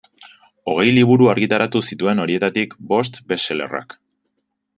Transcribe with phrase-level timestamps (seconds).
[0.71, 3.97] Hogei liburu argitaratu zituen, horietatik bost best-sellerrak.